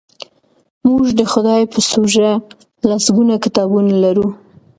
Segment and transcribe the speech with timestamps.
[0.87, 2.29] موږ د خدای په سوژه
[2.89, 4.27] لسګونه کتابونه لرو.